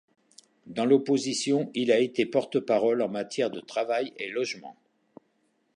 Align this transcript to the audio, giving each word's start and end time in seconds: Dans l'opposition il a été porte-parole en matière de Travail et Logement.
Dans 0.65 0.85
l'opposition 0.85 1.69
il 1.75 1.91
a 1.91 1.99
été 1.99 2.25
porte-parole 2.25 3.03
en 3.03 3.07
matière 3.07 3.51
de 3.51 3.59
Travail 3.59 4.13
et 4.17 4.29
Logement. 4.31 4.75